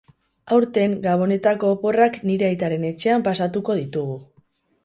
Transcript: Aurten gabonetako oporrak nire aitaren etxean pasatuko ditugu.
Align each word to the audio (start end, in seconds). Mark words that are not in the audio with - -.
Aurten 0.55 0.95
gabonetako 1.03 1.69
oporrak 1.75 2.19
nire 2.31 2.47
aitaren 2.49 2.89
etxean 2.93 3.27
pasatuko 3.29 3.81
ditugu. 3.83 4.19